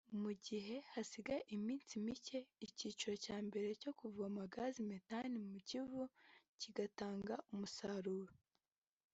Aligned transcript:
Mu 0.21 0.31
gihe 0.45 0.75
hasigaye 0.93 1.41
iminsi 1.55 1.91
mike 2.05 2.39
icyiciro 2.65 3.15
cya 3.25 3.37
mbere 3.47 3.67
cyo 3.81 3.91
kuvoma 3.99 4.41
gaz 4.53 4.75
methane 4.89 5.37
mu 5.51 5.59
Kivu 5.67 6.01
kigatanga 6.59 7.33
umusaruro 7.53 8.33